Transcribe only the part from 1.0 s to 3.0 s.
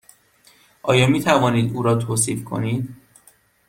می توانید او را توصیف کنید؟